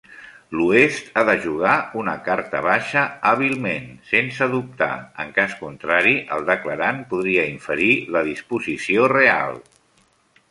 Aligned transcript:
L'oest 0.59 1.09
ha 1.17 1.23
de 1.25 1.33
jugar 1.41 1.73
una 2.03 2.13
carta 2.27 2.61
baixa 2.67 3.03
hàbilment, 3.31 3.85
sense 4.13 4.47
dubtar. 4.53 4.89
En 5.25 5.33
cas 5.35 5.53
contrari, 5.59 6.13
el 6.37 6.47
declarant 6.49 7.03
podria 7.13 7.43
inferir 7.51 7.91
la 8.17 8.25
disposició 8.31 9.05
real. 9.17 9.61